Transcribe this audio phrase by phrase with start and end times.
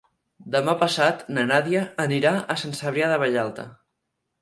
[0.55, 3.71] Demà passat na Nàdia anirà a Sant Cebrià de Vallalta.